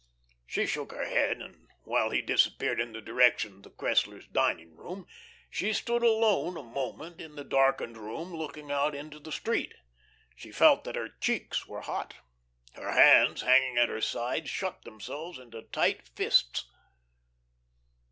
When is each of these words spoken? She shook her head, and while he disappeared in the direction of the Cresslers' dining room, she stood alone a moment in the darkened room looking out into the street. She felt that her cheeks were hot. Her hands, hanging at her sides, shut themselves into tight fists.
She 0.47 0.65
shook 0.65 0.93
her 0.93 1.05
head, 1.05 1.43
and 1.43 1.67
while 1.83 2.09
he 2.09 2.23
disappeared 2.23 2.79
in 2.81 2.91
the 2.91 3.01
direction 3.01 3.57
of 3.57 3.61
the 3.61 3.69
Cresslers' 3.69 4.25
dining 4.31 4.75
room, 4.75 5.05
she 5.47 5.73
stood 5.73 6.01
alone 6.01 6.57
a 6.57 6.63
moment 6.63 7.21
in 7.21 7.35
the 7.35 7.43
darkened 7.43 7.95
room 7.97 8.33
looking 8.33 8.71
out 8.71 8.95
into 8.95 9.19
the 9.19 9.31
street. 9.31 9.75
She 10.35 10.51
felt 10.51 10.85
that 10.85 10.95
her 10.95 11.09
cheeks 11.09 11.67
were 11.67 11.81
hot. 11.81 12.15
Her 12.73 12.93
hands, 12.93 13.43
hanging 13.43 13.77
at 13.77 13.89
her 13.89 14.01
sides, 14.01 14.49
shut 14.49 14.81
themselves 14.85 15.37
into 15.37 15.61
tight 15.61 16.07
fists. 16.15 16.67